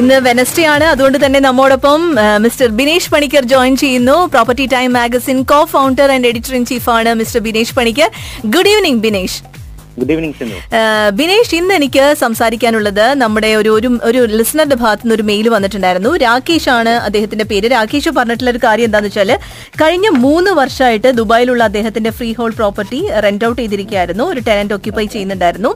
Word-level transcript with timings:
ഇന്ന് 0.00 0.14
വെനസ്ഡേ 0.26 0.64
ആണ്. 0.64 0.84
അതുകൊണ്ട് 0.84 1.26
തന്നെ 1.26 1.40
നമ്മോടൊപ്പം 1.40 2.16
മിസ്റ്റർ 2.44 2.66
ബിനേഷ് 2.66 3.10
പണിക്കർ 3.10 3.42
ജോയിൻ 3.44 3.76
ചെയ്യുന്നു. 3.76 4.26
Property 4.26 4.66
time 4.66 4.92
magazine 4.92 5.42
co 5.42 5.64
founder 5.64 6.10
and 6.12 6.26
editor 6.26 6.54
in 6.54 6.64
chief 6.64 6.90
ആണ് 6.90 7.14
mister 7.14 7.40
Binesh 7.40 7.74
Panicker 7.74 8.10
good 8.46 8.68
evening 8.68 9.02
Binesh 9.06 9.38
good 10.00 10.12
evening 10.14 10.36
Sindhu 10.40 10.58
Binesh 11.18 11.54
ഇന്ന് 11.58 11.74
എനിക്ക് 11.78 12.04
സംസാരിക്കാനുള്ളത് 12.22 13.04
നമ്മുടെ 13.22 13.50
ഒരു 13.60 13.70
ഒരു 13.78 13.88
ഒരു 14.08 14.20
ലിസണറുടെ 14.38 14.76
ഭാഗത്തു 14.82 15.04
നിന്ന് 15.04 15.16
ഒരു 15.18 15.24
മെയിൽ 15.30 15.46
വന്നിട്ടുണ്ടായിരുന്നു. 15.54 16.10
രാകേഷ് 16.24 16.70
ആണ് 16.78 16.92
അദ്ദേഹത്തിന്റെ 17.06 17.46
പേര്. 17.50 17.66
രാകേഷ് 17.74 18.10
പറഞ്ഞിട്ടുള്ള 18.18 18.50
ഒരു 18.54 18.60
കാര്യം 18.64 18.86
എന്താണെന്ന് 18.88 19.10
വെച്ചാൽ 19.10 19.30
കഴിഞ്ഞ 19.82 20.06
മൂന്ന് 20.24 20.50
വർഷമായിട്ട് 20.60 21.08
ദുബായിലുള്ള 21.20 21.62
അദ്ദേഹത്തിന്റെ 21.70 22.10
free 22.18 22.30
hold 22.38 22.52
property 22.60 23.00
rent 23.26 23.46
out 23.48 23.60
ചെയ്തിരിക്കുകയായിരുന്നു. 23.60 24.24
ഒരു 24.32 24.42
ടെനന്റ് 24.48 24.74
ഓക്യുപ്പൈ 24.76 25.06
ചെയ്യുന്നുണ്ടായിരുന്നു. 25.14 25.72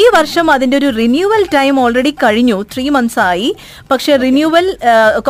ഈ 0.00 0.02
വർഷം 0.16 0.46
അതിന്റെ 0.56 0.76
ഒരു 0.80 0.90
റിന്യൂവൽ 1.00 1.44
ടൈം 1.56 1.80
ഓൾറെഡി 1.84 2.12
കഴിഞ്ഞു. 2.24 2.58
ത്രീ 2.74 2.86
മന്ത്സ് 2.96 3.20
ആയി. 3.30 3.50
പക്ഷെ 3.90 4.12
റിന്യൂവൽ 4.24 4.66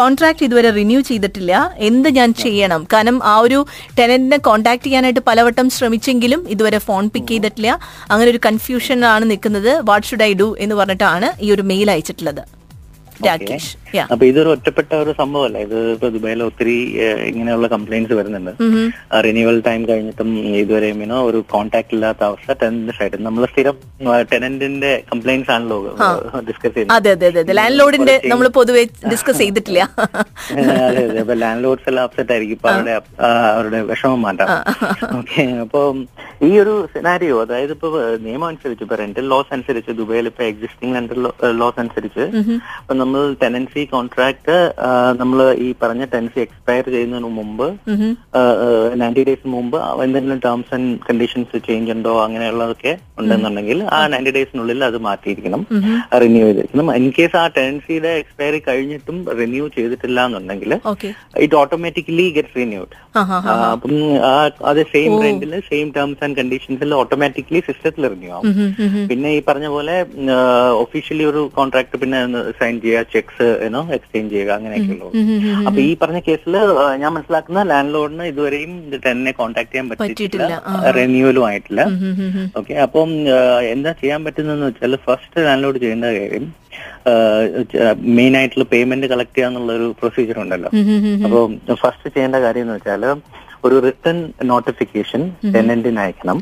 കോൺട്രാക്ട് 0.00 0.44
ഇതുവരെ 0.48 0.70
റിന്യൂ 0.80 1.00
ചെയ്തിട്ടില്ല. 1.10 1.52
എന്ത് 1.90 2.08
ഞാൻ 2.18 2.30
ചെയ്യണം? 2.44 2.80
കാരണം 2.92 3.18
ആ 3.32 3.36
ഒരു 3.46 3.60
ടെനന്റിനെ 3.98 4.40
കോൺടാക്ട് 4.48 4.84
ചെയ്യാനായിട്ട് 4.86 5.24
പലവട്ടം 5.28 5.66
ശ്രമിച്ചെങ്കിലും 5.78 6.40
ഇതുവരെ 6.54 6.78
ഫോൺ 6.88 7.04
പിക്ക് 7.14 7.32
ചെയ്തിട്ടില്ല. 7.34 7.70
അങ്ങനെ 8.10 8.29
ഒരു 8.30 8.40
കൺഫ്യൂഷനാണ് 8.46 9.24
നിൽക്കുന്നത്. 9.30 9.72
വാട്ട് 9.88 10.06
ഷുഡ് 10.06 10.26
ഐ 10.30 10.32
ഡു 10.40 10.48
എന്ന് 10.58 10.74
പറഞ്ഞിട്ടാണ് 10.80 11.28
ഈ 11.44 11.50
ഒരു 11.56 11.62
മെയിൽ 11.72 11.90
അയച്ചിട്ടുള്ളത്. 11.90 12.42
രാകേഷ് 13.26 13.70
അപ്പൊ 14.12 14.24
ഇതൊരു 14.30 14.50
ഒറ്റപ്പെട്ട 14.54 14.90
ഒരു 15.02 15.12
സംഭവമല്ല. 15.20 15.58
ഇത് 15.66 15.76
ഇപ്പൊ 15.94 16.08
ദുബായിൽ 16.16 16.40
ഒത്തിരി 16.48 16.76
ഇങ്ങനെയുള്ള 17.30 17.66
കംപ്ലൈന്റ്സ് 17.74 18.16
വരുന്നുണ്ട്. 18.20 18.52
റിന്യൂവൽ 19.26 19.58
ടൈം 19.68 19.80
കഴിഞ്ഞിട്ടും 19.90 20.30
ഇതുവരെ 20.62 20.90
മീനോ 21.00 21.18
ഒരു 21.30 21.38
കോൺടാക്ട് 21.54 21.94
ഇല്ലാത്ത 21.96 22.22
അവസ്ഥ. 22.30 22.48
ടെനന്റ് 22.62 22.94
സൈഡ് 22.98 23.18
നമ്മൾ 23.26 23.44
സ്ഥിരം 23.52 23.76
ടെനന്റിന്റെ 24.32 24.92
കംപ്ലൈന്റ്സ് 25.12 25.52
ആണല്ലോ 25.56 25.78
ഡിസ്കസ് 26.50 26.74
ചെയ്യുന്നത്. 26.76 27.54
ലാൻഡ് 27.60 27.78
ലോഡിന്റെ 27.80 28.16
നമ്മൾ 28.32 28.48
പൊതുവെ 28.60 28.84
ഡിസ്കസ് 29.12 29.40
ചെയ്തിട്ടില്ല. 29.44 29.80
അതെ 30.88 31.02
അതെ. 31.08 31.18
അപ്പൊ 31.24 31.34
ലാൻഡ് 31.42 31.62
ലോഡ്സ് 31.66 31.88
എല്ലാം 31.90 32.04
അപ്സെറ്റ് 32.08 32.32
ആയിരിക്കും. 32.34 32.56
ഇപ്പൊ 32.58 32.68
അവരുടെ 32.74 32.94
അവരുടെ 33.54 33.80
വിഷമം 33.90 34.20
മാറ്റാം 34.26 34.48
ഓക്കെ 35.18 35.42
അപ്പൊ 35.64 35.80
ഈ 36.48 36.50
ഒരു 36.62 36.74
സിനാരിയോ 36.92 37.36
അതായത് 37.44 37.72
ഇപ്പൊ 37.76 37.88
നിയമം 38.26 38.46
അനുസരിച്ച് 38.50 38.82
ഇപ്പൊ 38.86 38.96
റെന്റൽ 39.00 39.26
ലോസ് 39.32 39.52
അനുസരിച്ച് 39.56 39.92
ദുബൈയിൽ 40.00 40.26
ഇപ്പൊ 40.30 40.42
എക്സിസ്റ്റിംഗ് 40.50 40.94
റെന്റൽ 40.98 41.20
ലോസ് 41.60 41.80
അനുസരിച്ച് 41.82 42.24
ഇപ്പൊ 42.80 42.94
നമ്മൾ 43.10 43.30
ടെനൻസി 43.40 43.82
കോൺട്രാക്ട് 43.92 44.56
നമ്മൾ 45.20 45.38
ഈ 45.64 45.68
പറഞ്ഞ 45.80 46.02
ടെനൻസി 46.12 46.38
എക്സ്പയർ 46.44 46.84
ചെയ്യുന്നതിന് 46.94 47.30
മുമ്പ് 47.38 47.64
നയന്റി 49.00 49.22
ഡേയ്സ് 49.28 49.48
മുമ്പ് 49.54 49.76
എന്തെങ്കിലും 50.04 50.38
ടേംസ് 50.44 50.70
ആൻഡ് 50.76 50.92
കണ്ടീഷൻസ് 51.06 51.58
ചേഞ്ച് 51.68 51.92
ഉണ്ടോ 51.94 52.12
അങ്ങനെയുള്ളതൊക്കെ 52.24 52.92
ഉണ്ടെന്നുണ്ടെങ്കിൽ 53.20 53.78
ആ 53.96 54.00
നയന്റി 54.12 54.32
ഡേയ്സിനുള്ളിൽ 54.36 54.84
അത് 54.88 54.98
മാറ്റിയിരിക്കണം 55.06 55.62
റിന്യൂ 56.22 56.44
ചെയ്തിരിക്കണം. 56.48 56.92
ഇൻ 57.00 57.06
കേസ് 57.16 57.36
ആ 57.40 57.44
ടെനൻസിയുടെ 57.56 58.12
എക്സ്പയറി 58.22 58.60
കഴിഞ്ഞിട്ടും 58.68 59.18
റിന്യൂ 59.40 59.64
ചെയ്തിട്ടില്ല 59.76 60.18
എന്നുണ്ടെങ്കിൽ 60.28 60.74
ഇറ്റ് 61.44 61.58
ഓട്ടോമാറ്റിക്കലി 61.62 62.28
ഗെറ്റ് 62.38 62.54
റിന്യൂഡ് 62.60 62.94
അപ്പം 63.72 63.96
അത് 64.70 64.80
സെയിം 64.94 65.12
റെന്റിൽ 65.24 65.52
സെയിം 65.70 65.90
ടേംസ് 65.98 66.24
ആൻഡ് 66.26 66.38
കണ്ടീഷൻസിൽ 66.40 66.96
ഓട്ടോമാറ്റിക്കലി 67.00 67.62
സിസ്റ്റത്തിൽ 67.70 68.08
റിന്യൂ 68.14 68.32
ആവും. 68.36 68.54
പിന്നെ 69.10 69.28
ഈ 69.38 69.42
പറഞ്ഞ 69.50 69.66
പോലെ 69.76 69.96
ഒഫീഷ്യലി 70.84 71.24
ഒരു 71.32 71.42
കോൺട്രാക്ട് 71.58 71.96
പിന്നെ 72.02 72.18
സൈൻ 72.58 72.74
ചെയ്യുക 72.82 72.98
ചെക്സ് 73.14 73.48
ഏനോ 73.66 73.80
എക്സ്ചേഞ്ച് 73.96 74.32
ചെയ്യുക 74.34 74.52
അങ്ങനെയൊക്കെ 74.58 74.92
ഉള്ളൂ. 74.94 75.08
അപ്പൊ 75.68 75.80
ഈ 75.88 75.90
പറഞ്ഞ 76.02 76.20
കേസിൽ 76.28 76.54
ഞാൻ 77.02 77.10
മനസ്സിലാക്കുന്ന 77.16 77.62
ലാൻഡ് 77.72 77.94
ലോഡിന് 77.96 78.26
ഇതുവരെയും 78.32 78.72
ടെന്നെ 79.06 79.32
കോൺടാക്ട് 79.40 79.70
ചെയ്യാൻ 79.72 79.88
പറ്റിയിട്ടില്ല. 79.90 80.54
റെന്യൂവലും 80.98 81.44
ആയിട്ടില്ല. 81.48 81.84
ഓക്കെ 82.60 82.76
അപ്പം 82.86 83.12
എന്താ 83.74 83.92
ചെയ്യാൻ 84.02 84.20
പറ്റുന്നതെന്ന് 84.28 84.68
വെച്ചാൽ 84.70 84.98
ഫസ്റ്റ് 85.08 85.46
ലാൻഡ് 85.48 85.64
ലോഡ് 85.66 85.82
ചെയ്യേണ്ട 85.84 86.12
കാര്യം 86.18 86.46
മെയിൻ 88.16 88.32
ആയിട്ടുള്ള 88.38 88.66
പേയ്മെന്റ് 88.72 89.06
കളക്ട് 89.12 89.36
ചെയ്യാന്നുള്ള 89.36 89.70
ഒരു 89.78 89.88
പ്രൊസീജിയർ 90.00 90.38
ഉണ്ടല്ലോ. 90.44 90.70
അപ്പോൾ 91.26 91.42
ഫസ്റ്റ് 91.82 92.08
ചെയ്യേണ്ട 92.14 92.38
കാര്യം 92.46 92.64
എന്ന് 92.66 92.78
വെച്ചാൽ 92.78 93.04
ഒരു 93.66 93.76
റിട്ടേൺ 93.86 94.18
നോട്ടിഫിക്കേഷൻ 94.50 95.22
ടെനന്റിന് 95.54 96.00
അയക്കണം. 96.04 96.38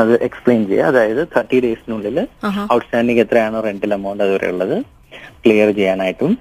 അത് 0.00 0.12
എക്സ്പ്ലെയിൻ 0.26 0.62
ചെയ്യുക 0.70 0.88
അതായത് 0.90 1.20
തേർട്ടി 1.34 1.58
ഡേയ്സിനുള്ളിൽ 1.64 2.18
ഔട്ട്സ്റ്റാൻഡിങ് 2.74 3.22
എത്രയാണോ 3.24 3.60
റെന്റൽ 3.66 3.92
എമൗണ്ട് 3.96 4.22
അതുവരെ 4.24 4.48
ഉള്ളത്. 4.54 4.74
ക്ലിയർ 5.44 5.68
ചെയ്യാനായിട്ടും 5.78 6.32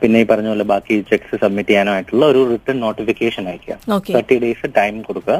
പിന്നെ 0.00 0.20
ഈ 0.22 0.26
പറഞ്ഞ 0.30 0.48
പോലെ 0.52 0.66
ബാക്കി 0.72 0.94
ചെക്സ് 1.10 1.40
സബ്മിറ്റ് 1.42 1.70
ചെയ്യാനായിട്ടുള്ള 1.70 2.24
ഒരു 2.32 2.40
റിട്ടേൺ 2.52 2.76
നോട്ടിഫിക്കേഷൻ 2.84 3.44
അയക്കുക 3.50 3.98
തേർട്ടി 4.14 4.36
ഡേയ്സ് 4.44 4.70
ടൈം 4.78 4.96
കൊടുക്കുക. 5.08 5.36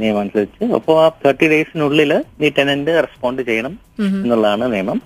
നിയമം 0.00 0.20
അനുസരിച്ച്. 0.22 0.64
അപ്പോൾ 0.78 0.96
ആ 1.04 1.06
തേർട്ടി 1.24 1.48
ഡേയ്സിനുള്ളിൽ 1.54 2.12
ഈ 2.46 2.50
ടെനന്റ് 2.58 2.94
റെസ്പോണ്ട് 3.06 3.42
ചെയ്യണം 3.50 3.74
എന്നുള്ളതാണ് 4.20 4.66
നിയമം. 4.74 5.00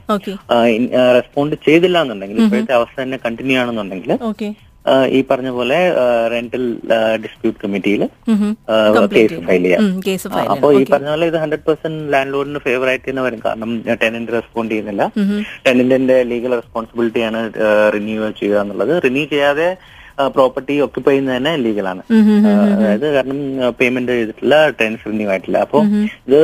റെസ്പോണ്ട് 1.19 1.56
ചെയ്തില്ല 1.69 1.98
എന്നുണ്ടെങ്കിൽ 2.04 2.41
ഇപ്പോഴത്തെ 2.44 2.76
അവസ്ഥ 2.81 2.97
തന്നെ 3.03 3.19
കണ്ടിന്യൂ 3.26 3.59
ആണെന്നുണ്ടെങ്കിൽ 3.62 4.12
ഈ 5.16 5.19
പറഞ്ഞ 5.31 5.50
പോലെ 5.56 5.78
റെന്റൽ 6.32 6.65
ഡിസ്പ്യൂട്ട് 7.25 7.59
കമ്മിറ്റിയിൽ 7.62 8.03
കേസ് 9.16 9.38
ഫയൽ 9.48 9.62
ചെയ്യാം. 9.66 9.81
അപ്പോൾ 10.28 10.50
അപ്പൊ 10.54 10.69
ഈ 10.78 10.82
പറഞ്ഞ 10.93 11.09
പോലെ 11.15 11.26
ഇത് 11.31 11.38
ഹൺഡ്രഡ് 11.43 11.66
പെർസെന്റ് 11.69 12.00
ലാൻഡ് 12.15 12.32
ലോഡിന് 12.34 12.62
ഫേവർ 12.66 12.88
ആയിട്ട് 12.92 13.06
തന്നെ 13.09 13.25
വരും. 13.26 13.41
കാരണം 13.47 13.72
ടെനന്റ് 14.03 14.34
റെസ്പോണ്ട് 14.38 14.72
ചെയ്യുന്നില്ല. 14.75 15.03
ടെനന്റിന്റെ 15.66 16.19
ലീഗൽ 16.32 16.54
റെസ്പോൺസിബിലിറ്റിയാണ് 16.60 17.42
റിന്യൂ 17.97 18.31
ചെയ്യുക 18.42 18.62
എന്നുള്ളത്. 18.65 18.94
റിന്യൂ 19.06 19.25
ചെയ്യാതെ 19.34 19.69
പ്രോപ്പർട്ടി 20.36 20.74
ഒക്യുപ്പൈ 20.86 21.12
ചെയ്യുന്നത് 21.12 21.36
തന്നെ 21.36 21.52
ലീഗലാണ് 21.64 22.02
അതായത് 22.74 23.06
കാരണം 23.16 23.38
പേയ്മെന്റ് 23.80 24.12
ചെയ്തിട്ടില്ല 24.18 24.56
ടെൻസ് 24.80 25.06
റിന്യൂ 25.10 25.28
ആയിട്ടില്ല. 25.34 25.58
അപ്പൊ 25.66 25.78
ഇത് 26.28 26.40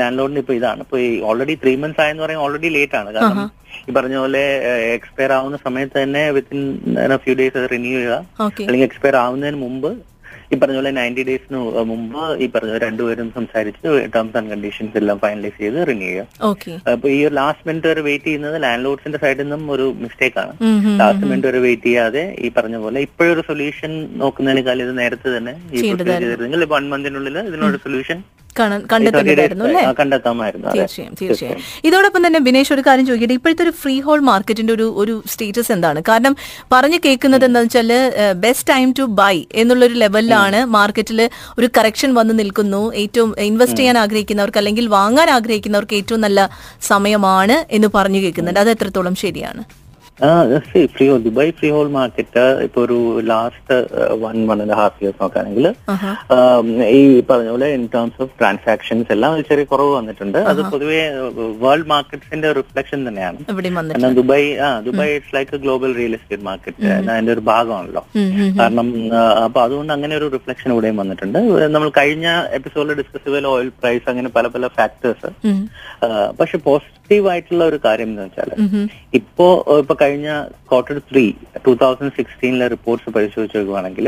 ലാൻഡ് 0.00 0.18
ലോഡിന് 0.20 0.42
ഇപ്പൊ 0.44 0.54
ഇതാണ്. 0.58 0.82
ഇപ്പൊ 0.86 0.98
ഓൾറെഡി 1.30 1.56
ത്രീ 1.62 1.74
മന്ത്സ് 1.84 2.02
ആയെന്ന് 2.04 2.24
പറയുമ്പോൾ 2.24 2.46
ഓൾറെഡി 2.48 2.70
ലേറ്റ് 2.76 2.98
ആണ്. 3.00 3.10
കാരണം 3.16 3.50
ഈ 3.88 3.92
പറഞ്ഞ 3.96 4.16
പോലെ 4.24 4.44
എക്സ്പയർ 4.98 5.32
ആവുന്ന 5.38 5.58
സമയത്ത് 5.66 5.96
തന്നെ 6.02 6.22
വിത്തിൻ 6.36 6.62
ഫ്യൂ 7.24 7.34
ഡേയ്സ് 7.40 7.58
അത് 7.62 7.68
റിന്യൂ 7.74 7.96
ചെയ്യുക. 7.98 8.16
അല്ലെങ്കിൽ 8.66 8.86
എക്സ്പയർ 8.90 9.16
ആവുന്നതിന് 9.24 9.60
മുമ്പ് 9.66 9.90
ഈ 10.52 10.56
പറഞ്ഞ 10.60 10.76
പോലെ 10.78 10.90
നയന്റി 10.98 11.22
ഡേയ്സിന് 11.28 11.58
മുമ്പ് 11.90 12.16
ഈ 12.44 12.46
പറഞ്ഞ 12.54 12.78
രണ്ടുപേരും 12.84 13.28
സംസാരിച്ച് 13.36 13.82
ടേംസ് 14.14 14.36
ആൻഡ് 14.38 14.50
കണ്ടീഷൻസ് 14.52 14.98
എല്ലാം 15.00 15.18
ഫൈനലൈസ് 15.24 15.56
ചെയ്ത് 15.62 15.78
റിന്യൂ 15.90 16.08
ചെയ്യുക. 16.08 16.26
അപ്പൊ 16.92 17.08
ഈ 17.16 17.20
ലാസ്റ്റ് 17.38 17.66
മിനിറ്റ് 17.68 17.88
വരെ 17.90 18.02
വെയിറ്റ് 18.08 18.26
ചെയ്യുന്നത് 18.28 18.56
ലാൻഡ് 18.64 18.84
ലോഡ്സിന്റെ 18.86 19.20
സൈഡിൽ 19.24 19.44
നിന്നും 19.44 19.62
ഒരു 19.76 19.86
മിസ്റ്റേക്ക് 20.04 20.38
ആണ്. 20.44 20.52
ലാസ്റ്റ് 21.02 21.28
മിനിറ്റ് 21.30 21.48
വരെ 21.50 21.60
വെയിറ്റ് 21.66 21.88
ചെയ്യാതെ 21.88 22.24
ഈ 22.44 22.50
പറഞ്ഞ 22.58 22.78
പോലെ 22.86 23.00
ഇപ്പോഴൊരു 23.08 23.44
സൊല്യൂഷൻ 23.50 23.92
നോക്കുന്നതിനേക്കാൾ 24.24 24.82
ഇത് 24.86 24.92
നേരത്തെ 25.02 25.30
തന്നെ 25.36 25.54
ഈ 25.74 25.78
പ്രൊസീജിയർ 25.86 26.20
ചെയ്തിരുന്നെങ്കിൽ 26.24 26.68
വൺ 26.74 26.86
മന്തിനുള്ളിൽ 26.94 27.38
ഇതിനൊരു 27.50 27.80
സൊല്യൂഷൻ 27.86 28.18
കാണാൻ 28.60 28.80
കണ്ടെത്തുന്നുണ്ടായിരുന്നു 28.92 29.64
അല്ലേ? 29.68 29.82
തീർച്ചയായും 30.76 31.14
തീർച്ചയായും. 31.20 31.60
ഇതോടൊപ്പം 31.88 32.22
തന്നെ 32.26 32.40
ബിനേഷ് 32.48 32.72
ഒരു 32.76 32.82
കാര്യം 32.86 33.06
ചോദിക്കട്ടെ? 33.10 33.36
ഇപ്പോഴത്തെ 33.38 33.64
ഒരു 33.66 33.74
ഫ്രീ 33.82 33.96
ഹോൾ 34.06 34.20
മാർക്കറ്റിന്റെ 34.30 34.72
ഒരു 34.78 34.86
ഒരു 35.02 35.16
സ്റ്റേറ്റസ് 35.32 35.72
എന്താണ്? 35.76 36.00
കാരണം 36.10 36.36
പറഞ്ഞു 36.74 37.00
കേൾക്കുന്നത് 37.06 37.44
എന്താണെന്ന് 37.48 37.78
വെച്ചാൽ 37.78 37.90
ബെസ്റ്റ് 38.46 38.68
ടൈം 38.72 38.88
ടു 38.98 39.06
ബൈ 39.22 39.34
എന്നുള്ള 39.62 39.84
ഒരു 39.90 39.96
ലെവലിലാണ് 40.04 40.60
മാർക്കറ്റിൽ 40.76 41.20
ഒരു 41.58 41.68
കറക്ഷൻ 41.78 42.10
വന്ന് 42.20 42.36
നിൽക്കുന്നു. 42.40 42.82
ഏറ്റവും 43.02 43.30
ഇൻവെസ്റ്റ് 43.50 43.80
ചെയ്യാൻ 43.80 43.98
ആഗ്രഹിക്കുന്നവർക്ക് 44.04 44.60
അല്ലെങ്കിൽ 44.62 44.86
വാങ്ങാൻ 44.96 45.30
ആഗ്രഹിക്കുന്നവർക്ക് 45.36 45.96
ഏറ്റവും 46.00 46.20
നല്ല 46.20 46.40
സമയമാണ് 46.90 47.58
എന്ന് 47.76 47.88
പറഞ്ഞു 47.94 48.22
കേൾക്കുന്നുണ്ട്. 48.24 48.60
അത് 48.64 48.70
എത്രത്തോളം 48.76 49.14
ശരിയാണ്? 49.24 49.62
Free 50.94 51.04
hold 51.10 51.20
Dubai 51.26 51.50
free 51.58 51.68
hold 51.74 51.88
market 51.96 52.42
ഇപ്പൊ 52.66 52.78
ഒരു 52.86 52.96
last 53.30 53.76
one 54.24 54.36
one 54.50 54.58
and 54.64 54.76
half 54.80 54.98
years 55.02 55.18
നോക്കുകയാണെങ്കിൽ 55.22 55.66
ഈ 56.96 57.00
പറഞ്ഞ 57.30 57.48
പോലെ 57.54 57.68
ഇൻ 57.76 57.84
ടേംസ് 57.94 58.20
ഓഫ് 58.24 58.32
ട്രാൻസാക്ഷൻസ് 58.40 59.10
എല്ലാം 59.16 59.30
ഒരു 59.36 59.44
ചെറിയ 59.50 59.66
കുറവ് 59.72 59.92
വന്നിട്ടുണ്ട്. 59.98 60.38
അത് 60.52 60.60
പൊതുവെ 60.74 61.00
വേൾഡ് 61.64 61.88
മാർക്കറ്റ്സിന്റെ 61.94 62.50
റിഫ്ലക്ഷൻ 62.60 63.00
തന്നെയാണ്. 63.08 63.38
കാരണം 63.94 64.18
ദുബായ് 64.20 64.50
ആ 64.66 64.68
Dubai 64.88 65.14
it's 65.16 65.34
like 65.38 65.62
global 65.64 65.90
real 66.00 66.14
estate 66.18 66.46
market 66.50 66.86
അതിന്റെ 67.14 67.34
ഒരു 67.36 67.44
ഭാഗമാണല്ലോ. 67.52 68.04
കാരണം 68.60 68.88
അപ്പൊ 69.46 69.60
അതുകൊണ്ട് 69.66 69.94
അങ്ങനെ 69.96 70.16
ഒരു 70.20 70.28
റിഫ്ലക്ഷൻ 70.36 70.68
ഇവിടെയും 70.76 71.00
വന്നിട്ടുണ്ട്. 71.04 71.40
നമ്മൾ 71.76 71.90
കഴിഞ്ഞ 72.00 72.28
എപ്പിസോഡിൽ 72.60 72.98
ഡിസ്കസ് 73.02 73.26
ചെയ്ത 73.28 73.46
ഓയിൽ 73.56 73.70
പ്രൈസ് 73.82 74.06
അങ്ങനെ 74.14 74.30
പല 74.38 74.46
പല 74.56 74.66
ഫാക്ടേഴ്സ് 74.78 75.30
പക്ഷെ 76.40 76.58
പക്ഷെ 76.66 76.88
പോസിറ്റീവ് 77.10 77.30
ആയിട്ടുള്ള 77.30 77.62
ഒരു 77.64 77.78
കാര്യം 77.84 78.08
എന്ന് 78.10 78.22
വെച്ചാൽ 78.22 78.50
ഇപ്പോ 79.14 79.46
ഇപ്പൊ 79.78 79.94
കഴിഞ്ഞ 80.00 80.28
ക്വാർട്ടർ 80.68 80.98
ത്രീ 81.08 81.24
ടൂ 81.64 81.72
തൗസൻഡ് 81.80 82.14
സിക്സ്റ്റീനിലെ 82.18 82.66
റിപ്പോർട്ട്സ് 82.68 83.14
പരിശോധിച്ച് 83.16 83.56
നോക്കുവാണെങ്കിൽ 83.58 84.06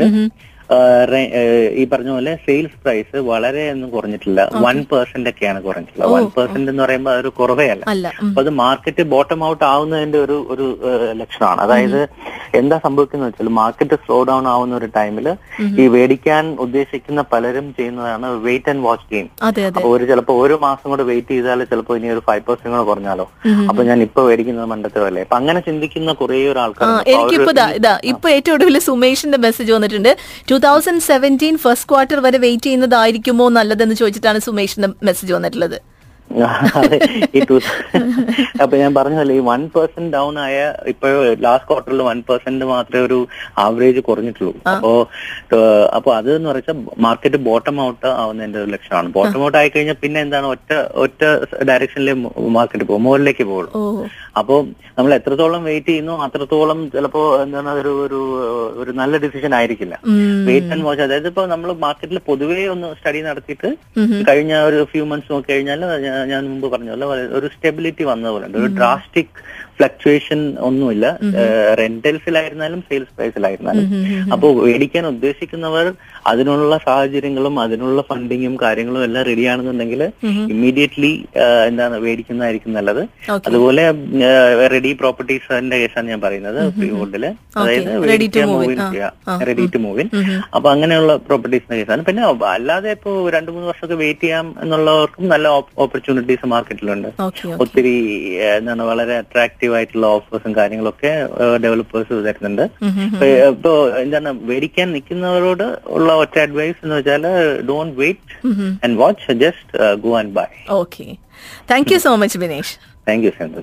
ഈ 1.79 1.83
പറഞ്ഞ 1.91 2.09
പോലെ 2.15 2.33
സെയിൽസ് 2.45 2.77
പ്രൈസ് 2.83 3.17
വളരെ 3.31 3.63
ഒന്നും 3.73 3.89
കുറഞ്ഞിട്ടില്ല. 3.95 4.41
വൺ 4.65 4.77
പെർസെന്റ് 4.91 5.29
ഒക്കെയാണ് 5.31 5.59
കുറഞ്ഞിട്ടുള്ളത്. 5.65 6.11
വൺ 6.15 6.25
പെർസെന്റ് 6.35 6.69
എന്ന് 6.71 6.83
പറയുമ്പോൾ 6.85 7.11
അതൊരു 7.13 7.31
കുറവേ 7.39 7.67
അല്ല. 7.73 7.83
അല്ല 7.93 8.07
അപ്പൊ 8.27 8.41
അത് 8.43 8.51
മാർക്കറ്റ് 8.61 9.03
ബോട്ടം 9.13 9.41
ഔട്ട് 9.49 9.65
ആവുന്നതിന്റെ 9.71 10.19
ഒരു 10.25 10.37
ഒരു 10.53 10.67
ലക്ഷണമാണ്. 11.21 11.59
അതായത് 11.65 12.01
എന്താ 12.59 12.77
സംഭവിക്കുന്നത് 12.85 13.29
വെച്ചാൽ 13.29 13.51
മാർക്കറ്റ് 13.59 13.97
സ്ലോ 14.03 14.17
ഡൗൺ 14.29 14.47
ആവുന്ന 14.53 14.73
ഒരു 14.79 14.87
ടൈമിൽ 14.97 15.27
ഈ 15.81 15.85
മേടിക്കാൻ 15.95 16.43
ഉദ്ദേശിക്കുന്ന 16.65 17.21
പലരും 17.33 17.67
ചെയ്യുന്നതാണ് 17.77 18.27
വെയിറ്റ് 18.47 18.69
ആൻഡ് 18.73 18.83
വാച്ച് 18.87 19.07
ഗെയിം 19.13 19.27
അപ്പൊ 19.77 19.89
ഒരു 19.95 20.03
ചിലപ്പോൾ 20.11 20.37
ഒരു 20.45 20.57
മാസം 20.65 20.87
കൂടെ 20.93 21.05
വെയിറ്റ് 21.11 21.31
ചെയ്താൽ 21.35 21.63
ചിലപ്പോൾ 21.71 21.97
ഇനി 21.99 22.11
ഒരു 22.15 22.23
ഫൈവ് 22.29 22.43
പെർസെന്റ് 22.47 22.73
കൂടെ 22.75 22.85
കുറഞ്ഞാലോ? 22.91 23.25
അപ്പൊ 23.69 23.81
ഞാൻ 23.89 24.01
ഇപ്പൊ 24.07 24.21
മേടിക്കുന്നത് 24.29 24.67
മണ്ടത്തെ 24.73 24.99
പോലെ. 25.05 25.21
അപ്പൊ 25.25 25.37
അങ്ങനെ 25.41 25.61
ചിന്തിക്കുന്ന 25.67 26.13
കുറേ 26.21 26.39
ഒരു 26.53 26.61
ആൾക്കാർ 26.65 26.89
എനിക്കിപ്പോ 27.15 27.53
ഇപ്പൊ 28.11 28.27
ഏറ്റവും 28.35 28.55
ഒടുവിൽ 28.57 28.77
സുമേഷിന്റെ 28.89 29.39
മെസ്സേജ് 29.47 29.71
വന്നിട്ടുണ്ട്. 29.77 30.11
തൗസൻഡ് 30.65 31.03
സെവന്റീൻ 31.07 31.55
ഫസ്റ്റ് 31.63 31.87
ക്വാർട്ടർ 31.89 32.19
വരെ 32.25 32.37
വെയിറ്റ് 32.43 32.65
ചെയ്യുന്നതായിരിക്കുമോ 32.65 33.45
നല്ലതെന്ന് 33.57 33.95
ചോദിച്ചിട്ടാണ് 34.01 34.39
സുമേഷിന്റെ 34.47 34.89
മെസ്സേജ് 35.07 35.33
വന്നിട്ടുള്ളത്. 35.37 35.77
അതെ, 36.79 36.97
ഈ 37.35 37.39
ടൂ 37.49 37.55
അപ്പൊ 38.63 38.75
ഞാൻ 38.81 38.91
പറഞ്ഞതല്ലേ 38.97 39.33
ഈ 39.39 39.41
വൺ 39.49 39.61
പെർസെന്റ് 39.73 40.11
ഡൗൺ 40.15 40.35
ആയ 40.45 40.57
ഇപ്പൊ 40.91 41.07
ലാസ്റ്റ് 41.45 41.67
ക്വാർട്ടറിൽ 41.69 42.01
വൺ 42.09 42.19
പെർസെന്റ് 42.29 42.65
മാത്രമേ 42.71 43.01
ഒരു 43.07 43.19
ആവറേജ് 43.65 44.01
കുറഞ്ഞിട്ടുള്ളൂ. 44.07 44.53
അപ്പോ 44.73 44.91
അപ്പൊ 45.97 46.09
അത് 46.19 46.29
എന്ന് 46.37 46.49
പറഞ്ഞാൽ 46.51 46.77
മാർക്കറ്റ് 47.05 47.39
ബോട്ടം 47.49 47.77
ഔട്ട് 47.87 48.07
ആവുന്നതിന്റെ 48.21 48.59
ഒരു 48.63 48.71
ലക്ഷണമാണ്. 48.75 49.11
ബോട്ടം 49.17 49.39
ഔട്ട് 49.47 49.57
ആയി 49.61 49.71
കഴിഞ്ഞാൽ 49.75 49.97
പിന്നെ 50.05 50.21
എന്താണ് 50.25 50.47
ഒറ്റ 50.55 50.71
ഒറ്റ 51.05 51.21
ഡയറക്ഷനിലെ 51.71 52.15
മാർക്കറ്റ് 52.57 52.87
പോകും 52.91 53.05
മുകളിലേക്ക് 53.07 53.45
പോകുള്ളൂ. 53.51 53.71
അപ്പോ 54.41 54.55
നമ്മൾ 54.97 55.11
എത്രത്തോളം 55.19 55.61
വെയിറ്റ് 55.69 55.89
ചെയ്യുന്നു 55.91 56.15
അത്രത്തോളം 56.27 56.79
ചിലപ്പോ 56.95 57.21
എന്താണ് 57.43 57.69
ഒരു 57.81 57.91
ഒരു 58.05 58.21
ഒരു 58.81 58.91
നല്ല 59.01 59.13
ഡിസിഷൻ 59.25 59.51
ആയിരിക്കില്ല. 59.59 59.95
വെയിറ്റ് 60.49 60.71
ആൻഡ് 60.73 60.85
വാച്ച് 60.87 61.03
അതായത് 61.07 61.29
ഇപ്പൊ 61.31 61.45
നമ്മൾ 61.53 61.69
മാർക്കറ്റിൽ 61.85 62.19
പൊതുവേ 62.29 62.59
ഒന്ന് 62.73 62.89
സ്റ്റഡി 62.99 63.21
നടത്തിയിട്ട് 63.29 63.69
കഴിഞ്ഞ 64.29 64.53
ഒരു 64.69 64.79
ഫ്യൂ 64.91 65.03
മന്ത്സ് 65.11 65.31
നോക്കി 65.35 65.49
കഴിഞ്ഞാൽ 65.53 65.81
ഞാൻ- 66.31 66.47
മുമ്പ് 66.47 66.67
പറഞ്ഞ 66.71 67.03
പോലെ 67.03 67.23
ഒരു 67.39 67.47
സ്റ്റെബിലിറ്റി 67.47 68.03
വന്ന 68.03 68.29
പോലെ 68.29 68.45
ഉണ്ട്. 68.47 68.57
ഒരു 68.57 68.69
ഡ്രാസ്റ്റിക് 68.79 69.33
ഫ്ലക്ച്വേഷൻ 69.77 70.39
ഒന്നുമില്ല. 70.59 71.05
റെന്റൽസിലായിരുന്നാലും 71.79 72.81
സെയിൽസ് 72.81 73.13
പ്രൈസിലായിരുന്നാലും 73.17 73.85
അപ്പോൾ 74.31 74.51
മേടിക്കാൻ 74.65 75.07
ഉദ്ദേശിക്കുന്നവർ 75.07 75.85
അതിനുള്ള 76.27 76.77
സാഹചര്യങ്ങളും 76.85 77.59
അതിനുള്ള 77.59 78.01
ഫണ്ടിങ്ങും 78.09 78.57
കാര്യങ്ങളും 78.61 79.03
എല്ലാം 79.03 79.25
റെഡി 79.25 79.43
ആണെന്നുണ്ടെങ്കിൽ 79.53 80.01
ഇമ്മീഡിയറ്റ്ലി 80.53 81.11
എന്താണ് 81.67 81.99
മേടിക്കുന്നതായിരിക്കും 81.99 82.73
നല്ലത്. 82.73 83.01
അതുപോലെ 83.47 83.85
റെഡി 84.71 84.93
പ്രോപ്പർട്ടീസിന്റെ 84.93 85.77
കേസാണ് 85.77 86.09
ഞാൻ 86.09 86.21
പറയുന്നത് 86.21 86.73
ഫ്രീഹോൾഡിൽ 86.77 87.25
അതായത് 87.25 87.91
Ready 88.13 88.27
to 88.27 88.41
move 88.51 88.63
in. 88.65 88.79
Ready 89.47 89.65
to 89.73 89.77
move in 89.77 90.07
അപ്പൊ 90.55 90.71
അങ്ങനെയുള്ള 90.71 91.15
പ്രോപ്പർട്ടീസിന്റെ 91.27 91.77
കേസാണ്. 91.77 92.05
പിന്നെ 92.05 92.23
അല്ലാതെ 92.47 92.91
ഇപ്പോ 92.91 93.29
രണ്ടു 93.29 93.51
മൂന്ന് 93.51 93.67
വർഷമൊക്കെ 93.67 93.95
വെയിറ്റ് 93.95 94.23
ചെയ്യാം 94.23 94.55
എന്നുള്ളവർക്കും 94.61 95.29
നല്ല 95.29 95.47
ഓപ്പർച്യൂണിറ്റീസ് 96.03 96.47
മാർക്കറ്റിലുണ്ട് 96.53 97.09
ഒത്തിരി 97.63 97.93
എന്താണ് 98.57 98.83
വളരെ 98.89 99.13
അട്രാക്റ്റീവ് 99.21 99.73
ആയിട്ടുള്ള 99.77 100.07
ഓഫേഴ്സും 100.17 100.53
കാര്യങ്ങളൊക്കെ 100.57 101.11
ഡെവലപ്പേഴ്സ് 101.65 102.19
തരുന്നുണ്ട്. 102.27 102.63
ഇപ്പോ 103.53 103.71
എന്താണ് 104.03 104.31
മേടിക്കാൻ 104.49 104.87
നിൽക്കുന്നവരോട് 104.95 105.65
ഉള്ള 105.95 106.09
ഒറ്റ 106.23 106.37
അഡ്വൈസ് 106.45 106.79
എന്ന് 106.83 106.95
വെച്ചാൽ 106.99 107.27
don't 107.69 107.95
wait 108.01 108.33
and 108.85 108.97
watch 109.03 109.37
just 109.43 109.93
go 110.05 110.13
and 110.21 110.35
buy 110.39 110.49
okay 110.81 111.05
thank 111.71 111.93
you 111.93 111.99
so 112.07 112.13
much 112.23 112.39
Binesh 112.45 112.73
thank 113.07 113.25
you 113.27 113.31
sender 113.39 113.61